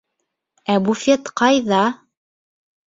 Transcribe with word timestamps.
Ә 0.75 0.79
буфет 0.87 1.31
ҡайҙа? 1.43 1.87